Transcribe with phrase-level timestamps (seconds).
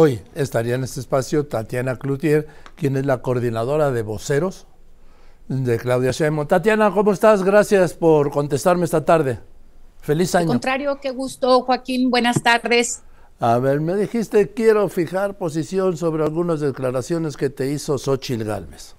[0.00, 4.68] Hoy estaría en este espacio Tatiana Cloutier, quien es la coordinadora de voceros
[5.48, 6.46] de Claudia Sheinbaum.
[6.46, 7.42] Tatiana, ¿cómo estás?
[7.42, 9.40] Gracias por contestarme esta tarde.
[10.00, 10.42] Feliz año.
[10.44, 12.12] Al contrario, qué gusto, Joaquín.
[12.12, 13.02] Buenas tardes.
[13.40, 18.94] A ver, me dijiste, quiero fijar posición sobre algunas declaraciones que te hizo Xochil Gálvez.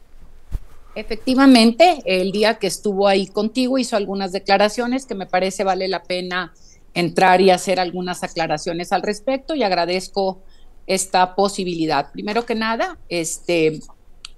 [0.96, 6.04] Efectivamente, el día que estuvo ahí contigo hizo algunas declaraciones que me parece vale la
[6.04, 6.52] pena
[6.94, 10.42] entrar y hacer algunas aclaraciones al respecto y agradezco
[10.90, 12.12] esta posibilidad.
[12.12, 13.80] Primero que nada, este,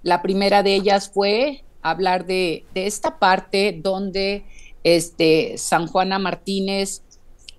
[0.03, 4.43] la primera de ellas fue hablar de, esta parte donde
[4.83, 7.03] este, San Juana Martínez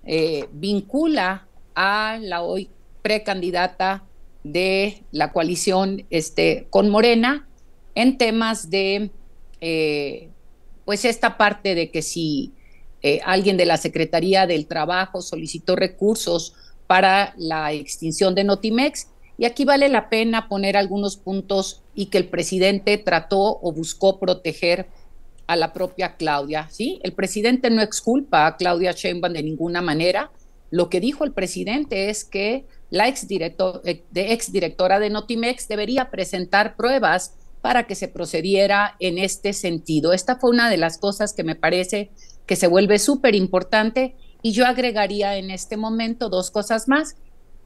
[0.05, 2.69] eh, vincula a la hoy
[3.01, 4.03] precandidata
[4.43, 7.47] de la coalición este, con Morena
[7.95, 9.09] en temas de,
[9.59, 10.29] eh,
[10.85, 12.53] pues esta parte de que si
[13.01, 16.53] eh, alguien de la Secretaría del Trabajo solicitó recursos
[16.87, 22.17] para la extinción de Notimex, y aquí vale la pena poner algunos puntos y que
[22.17, 24.87] el presidente trató o buscó proteger
[25.47, 26.99] a la propia Claudia, ¿sí?
[27.03, 30.31] El presidente no exculpa a Claudia Sheinbaum de ninguna manera.
[30.69, 37.33] Lo que dijo el presidente es que la de, exdirectora de Notimex debería presentar pruebas
[37.61, 40.13] para que se procediera en este sentido.
[40.13, 42.11] Esta fue una de las cosas que me parece
[42.45, 47.15] que se vuelve súper importante y yo agregaría en este momento dos cosas más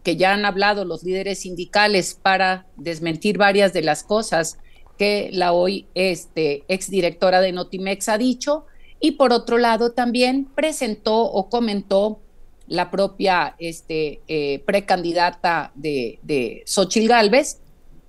[0.03, 4.57] que ya han hablado los líderes sindicales para desmentir varias de las cosas
[4.97, 8.65] que la hoy este, exdirectora de Notimex ha dicho,
[9.01, 12.19] y por otro lado también presentó o comentó
[12.67, 17.59] la propia este, eh, precandidata de, de Xochil Gálvez,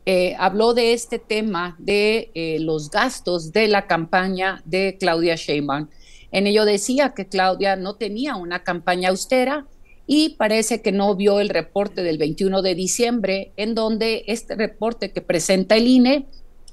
[0.06, 5.88] eh, habló de este tema de eh, los gastos de la campaña de Claudia Sheinbaum.
[6.32, 9.66] En ello decía que Claudia no tenía una campaña austera,
[10.10, 15.12] y parece que no vio el reporte del 21 de diciembre, en donde este reporte
[15.12, 16.26] que presenta el INE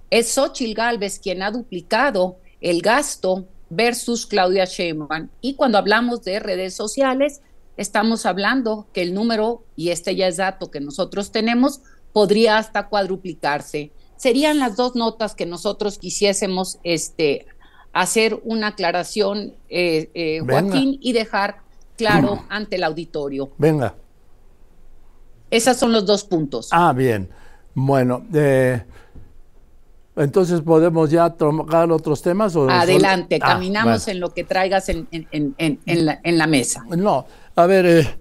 [0.09, 5.27] es Xochil Gálvez quien ha duplicado el gasto versus Claudia Sheinbaum.
[5.41, 7.41] Y cuando hablamos de redes sociales,
[7.75, 11.81] estamos hablando que el número, y este ya es dato que nosotros tenemos,
[12.13, 13.91] podría hasta cuadruplicarse.
[14.15, 17.47] Serían las dos notas que nosotros quisiésemos este,
[17.95, 21.61] hacer una aclaración, eh, eh, Joaquín, y dejar
[21.95, 23.51] claro ante el auditorio.
[23.57, 23.95] Venga.
[25.49, 26.67] Esos son los dos puntos.
[26.71, 27.29] Ah, bien.
[27.73, 28.83] Bueno, eh,
[30.17, 32.53] entonces podemos ya tocar otros temas.
[32.57, 35.07] ¿o Adelante, ah, caminamos en lo que traigas en,
[35.57, 36.83] la, mesa.
[36.89, 38.17] No, a ver, eh,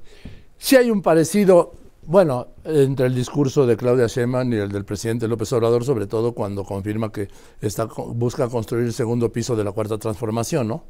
[0.56, 1.74] si hay un parecido,
[2.06, 6.34] bueno, entre el discurso de Claudia Sheinbaum y el del presidente López Obrador, sobre todo
[6.34, 7.28] cuando confirma que
[7.60, 10.84] está, busca construir el segundo piso de la cuarta transformación, ¿no?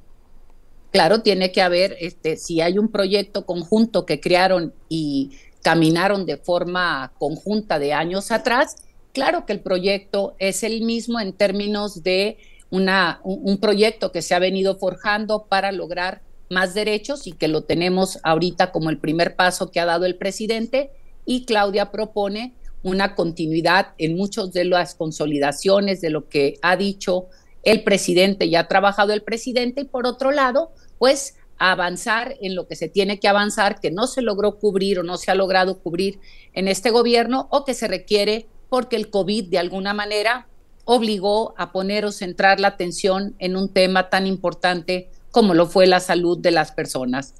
[0.90, 5.32] Claro, tiene que haber, este, si hay un proyecto conjunto que crearon y
[5.62, 8.76] caminaron de forma conjunta de años atrás,
[9.12, 12.38] claro que el proyecto es el mismo en términos de
[12.70, 17.64] una, un, proyecto que se ha venido forjando para lograr más derechos y que lo
[17.64, 20.90] tenemos ahorita como el primer paso que ha dado el presidente
[21.24, 27.26] y Claudia propone una continuidad en muchas de las consolidaciones de lo que ha dicho
[27.62, 32.66] el presidente y ha trabajado el presidente y por otro lado pues avanzar en lo
[32.66, 35.78] que se tiene que avanzar, que no se logró cubrir o no se ha logrado
[35.78, 36.20] cubrir
[36.52, 40.46] en este gobierno o que se requiere porque el COVID de alguna manera
[40.84, 45.86] obligó a poner o centrar la atención en un tema tan importante como lo fue
[45.86, 47.34] la salud de las personas.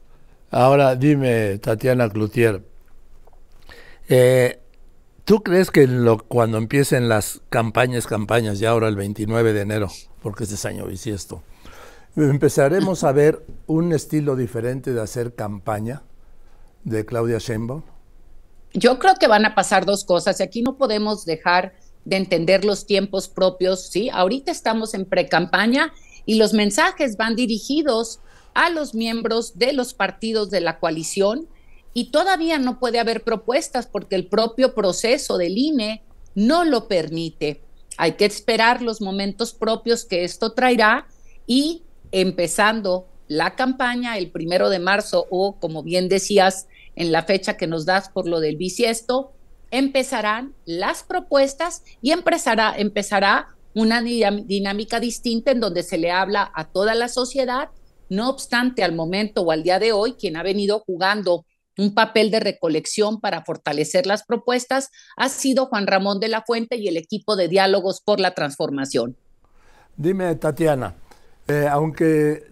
[0.51, 2.63] Ahora dime, Tatiana Cloutier,
[4.09, 4.61] eh,
[5.25, 9.89] ¿tú crees que lo, cuando empiecen las campañas, campañas, ya ahora el 29 de enero,
[10.23, 11.43] porque este es año bisiesto,
[12.17, 16.05] ¿Empezaremos a ver un estilo diferente de hacer campaña
[16.85, 17.83] de Claudia Sheinbaum?
[18.73, 20.41] Yo creo que van a pasar dos cosas.
[20.41, 24.11] Aquí no podemos dejar de entender los tiempos propios, ¿sí?
[24.11, 25.93] Ahorita estamos en pre-campaña
[26.25, 28.21] y los mensajes van dirigidos
[28.55, 31.49] a los miembros de los partidos de la coalición
[31.95, 36.03] y todavía no puede haber propuestas porque el propio proceso del INE
[36.35, 37.63] no lo permite.
[37.97, 41.07] Hay que esperar los momentos propios que esto traerá
[41.47, 46.67] y empezando la campaña el primero de marzo o, como bien decías,
[46.97, 49.33] en la fecha que nos das por lo del bisiesto,
[49.71, 56.69] empezarán las propuestas y empezará, empezará una dinámica distinta en donde se le habla a
[56.69, 57.71] toda la sociedad.
[58.09, 61.45] No obstante, al momento o al día de hoy, quien ha venido jugando
[61.79, 66.77] un papel de recolección para fortalecer las propuestas ha sido Juan Ramón de la Fuente
[66.77, 69.17] y el equipo de diálogos por la transformación.
[69.97, 70.95] Dime, Tatiana,
[71.47, 72.45] eh, aunque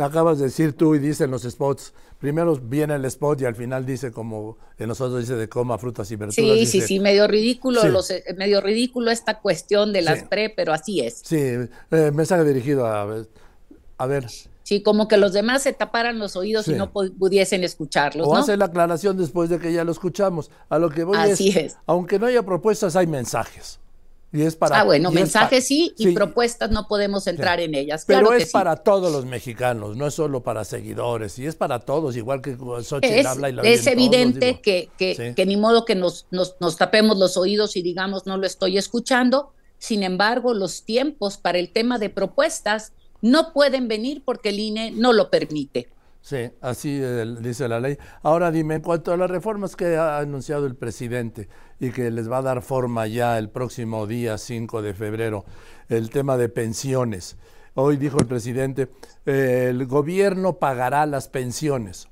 [0.00, 3.84] acabas de decir tú y dicen los spots, primero viene el spot y al final
[3.84, 6.34] dice como en nosotros dice de coma frutas y verduras.
[6.34, 10.72] Sí, sí, sí, medio ridículo, Los, eh, medio ridículo esta cuestión de las pre, pero
[10.72, 11.20] así es.
[11.24, 11.68] Sí, eh,
[12.12, 13.24] mensaje dirigido a,
[13.98, 14.26] a ver.
[14.72, 18.26] Sí, como que los demás se taparan los oídos y no pudiesen escucharlos.
[18.26, 20.50] O hacer la aclaración después de que ya lo escuchamos.
[20.70, 23.78] A lo que voy así es, aunque no haya propuestas, hay mensajes.
[24.32, 28.04] Y es para, ah, bueno, mensajes sí y propuestas no podemos entrar en ellas.
[28.06, 32.16] Pero es para todos los mexicanos, no es solo para seguidores, y es para todos,
[32.16, 36.28] igual que Xochitl habla y la Es evidente que, que, que, ni modo que nos,
[36.30, 39.52] nos, nos tapemos los oídos y digamos no lo estoy escuchando.
[39.76, 44.90] Sin embargo, los tiempos para el tema de propuestas no pueden venir porque el INE
[44.90, 45.88] no lo permite.
[46.20, 47.00] Sí, así
[47.40, 47.98] dice la ley.
[48.22, 51.48] Ahora dime, en cuanto a las reformas que ha anunciado el presidente
[51.80, 55.44] y que les va a dar forma ya el próximo día 5 de febrero,
[55.88, 57.36] el tema de pensiones.
[57.74, 58.88] Hoy dijo el presidente,
[59.24, 62.08] el gobierno pagará las pensiones.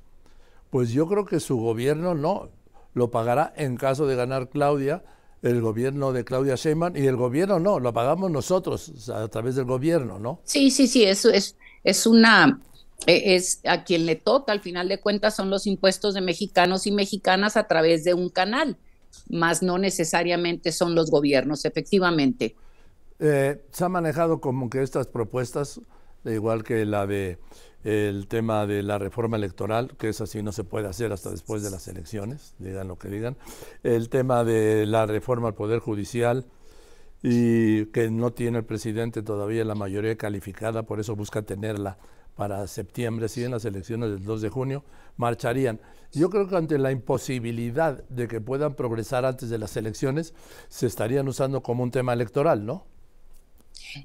[0.70, 2.48] Pues yo creo que su gobierno no,
[2.94, 5.04] lo pagará en caso de ganar Claudia,
[5.42, 9.64] el gobierno de Claudia Sheinbaum, y el gobierno no, lo pagamos nosotros a través del
[9.64, 10.40] gobierno, ¿no?
[10.44, 12.60] Sí, sí, sí, eso es, es una
[13.06, 16.86] e, es a quien le toca, al final de cuentas, son los impuestos de mexicanos
[16.86, 18.76] y mexicanas a través de un canal,
[19.28, 22.54] más no necesariamente son los gobiernos, efectivamente.
[23.18, 25.80] Eh, se ha manejado como que estas propuestas,
[26.24, 27.38] igual que la de
[27.84, 31.62] el tema de la reforma electoral, que es así, no se puede hacer hasta después
[31.62, 33.36] de las elecciones, digan lo que digan,
[33.82, 36.46] el tema de la reforma al Poder Judicial,
[37.22, 41.98] y que no tiene el presidente todavía la mayoría calificada, por eso busca tenerla
[42.34, 44.84] para septiembre, si en las elecciones del 2 de junio,
[45.16, 45.80] marcharían.
[46.12, 50.32] Yo creo que ante la imposibilidad de que puedan progresar antes de las elecciones,
[50.68, 52.86] se estarían usando como un tema electoral, ¿no?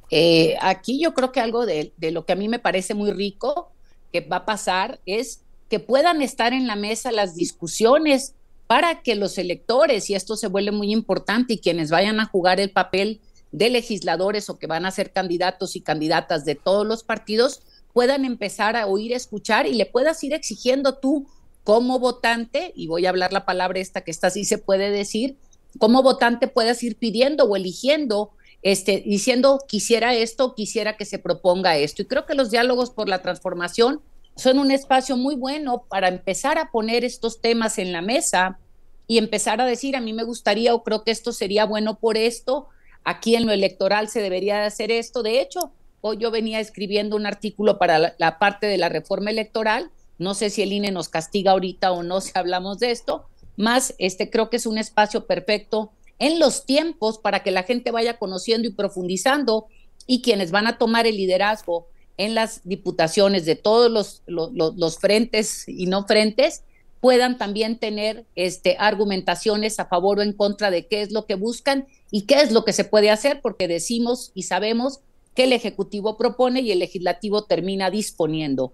[0.10, 3.72] Eh, aquí yo creo que algo de, lo que a mí me parece muy rico
[4.12, 8.34] que va a pasar es que puedan estar en la mesa las discusiones
[8.68, 12.60] para que los electores, y esto se vuelve muy importante, y quienes vayan a jugar
[12.60, 13.20] el papel
[13.52, 17.62] de legisladores o que van a ser candidatos y candidatas de todos los partidos,
[17.94, 21.28] puedan empezar a oír, escuchar y le puedas ir exigiendo tú
[21.64, 25.38] como votante, y voy a hablar la palabra esta que está así se puede decir,
[25.80, 28.32] como votante puedas ir pidiendo o eligiendo,
[28.66, 32.02] este, diciendo quisiera esto, quisiera que se proponga esto.
[32.02, 34.02] Y creo que los diálogos por la transformación
[34.36, 38.60] son un espacio muy bueno para empezar a poner estos temas en la mesa
[39.08, 42.18] y empezar a decir, a mí me gustaría o creo que esto sería bueno por
[42.18, 42.68] esto,
[43.04, 45.24] aquí en lo electoral se debería de hacer esto.
[45.24, 45.72] De hecho,
[46.08, 49.90] Hoy yo venía escribiendo un artículo para la, parte de la reforma electoral.
[50.20, 53.26] No sé si el INE nos castiga ahorita o no si hablamos de esto,
[53.58, 57.92] más este creo que es un espacio perfecto en los tiempos para que la gente
[57.92, 59.68] vaya conociendo y profundizando
[60.08, 65.68] y quienes van a tomar el liderazgo en las diputaciones de todos los, los, frentes
[65.68, 66.64] y no frentes
[67.02, 71.36] puedan también tener este, argumentaciones a favor o en contra de qué es lo que
[71.36, 75.02] buscan y qué es lo que se puede hacer, porque decimos y sabemos
[75.36, 78.72] que el Ejecutivo propone y el Legislativo termina disponiendo.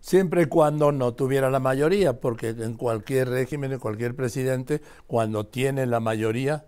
[0.00, 5.46] Siempre y cuando no tuviera la mayoría, porque en cualquier régimen, en cualquier presidente, cuando
[5.46, 6.64] tiene la mayoría,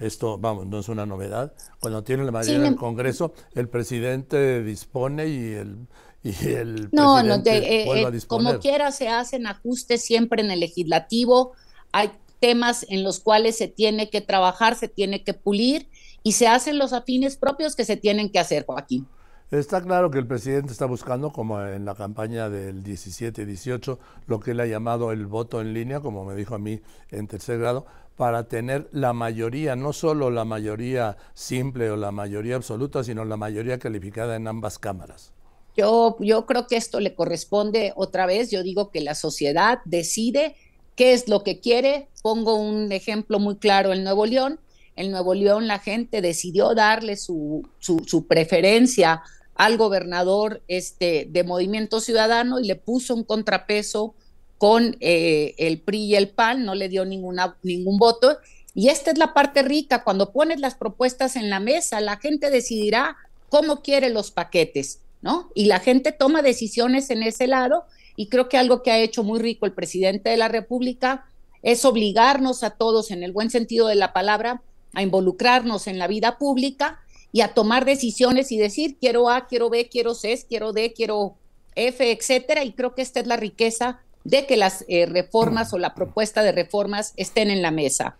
[0.00, 4.62] esto, vamos, no es una novedad, cuando tiene la mayoría en el Congreso, el presidente
[4.62, 5.86] dispone y el,
[6.22, 11.52] y el no, no, eh, eh, como quiera se hacen ajustes siempre en el legislativo,
[11.92, 12.10] hay
[12.40, 15.88] temas en los cuales se tiene que trabajar, se tiene que pulir
[16.22, 19.06] y se hacen los afines propios que se tienen que hacer, Joaquín.
[19.50, 24.52] Está claro que el presidente está buscando, como en la campaña del 17-18, lo que
[24.52, 26.80] él ha llamado el voto en línea, como me dijo a mí
[27.10, 27.84] en tercer grado,
[28.16, 33.36] para tener la mayoría, no solo la mayoría simple o la mayoría absoluta, sino la
[33.36, 35.32] mayoría calificada en ambas cámaras.
[35.76, 40.54] Yo, yo creo que esto le corresponde otra vez, yo digo que la sociedad decide
[40.94, 42.06] qué es lo que quiere.
[42.22, 44.60] Pongo un ejemplo muy claro en Nuevo León
[45.00, 49.22] en Nuevo León la gente decidió darle su, su, preferencia
[49.60, 54.14] al gobernador este, de Movimiento Ciudadano y le puso un contrapeso
[54.56, 58.38] con eh, el PRI y el PAN, no le dio ninguna, ningún voto.
[58.72, 62.48] Y esta es la parte rica, cuando pones las propuestas en la mesa, la gente
[62.48, 63.18] decidirá
[63.50, 65.50] cómo quiere los paquetes, ¿no?
[65.54, 67.84] Y la gente toma decisiones en ese lado
[68.16, 71.26] y creo que algo que ha hecho muy rico el presidente de la República
[71.62, 74.62] es obligarnos a todos, en el buen sentido de la palabra,
[74.94, 77.00] a involucrarnos en la vida pública
[77.32, 81.36] y a tomar decisiones y decir quiero A, quiero B, quiero C, quiero D, quiero
[81.74, 82.64] F, etcétera.
[82.64, 86.42] Y creo que esta es la riqueza de que las eh, reformas o la propuesta
[86.42, 88.16] de reformas estén en la mesa.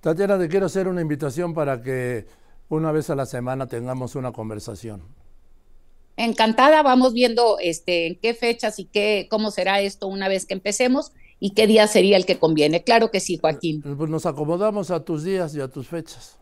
[0.00, 2.26] Tatiana, te quiero hacer una invitación para que
[2.68, 5.02] una vez a la semana tengamos una conversación.
[6.16, 10.54] Encantada, vamos viendo este, en qué fechas y qué, cómo será esto una vez que
[10.54, 12.82] empecemos y qué día sería el que conviene.
[12.82, 13.82] Claro que sí, Joaquín.
[13.82, 16.38] Pues nos acomodamos a tus días y a tus fechas.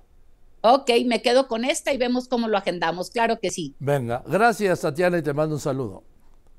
[0.67, 3.11] Ok, me quedo con esta y vemos cómo lo agendamos.
[3.11, 3.77] Claro que sí.
[3.81, 6.05] Venga, gracias Tatiana y te mando un saludo.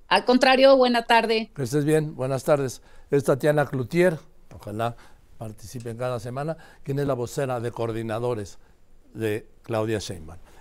[0.08, 1.52] Al contrario, buena tarde.
[1.56, 2.84] Que estés bien, buenas tardes.
[3.10, 4.20] Es Tatiana Cloutier,
[4.54, 4.96] ojalá
[5.40, 8.60] participen cada semana, quien es la vocera de coordinadores
[9.16, 10.38] de Claudia Sheinbaum.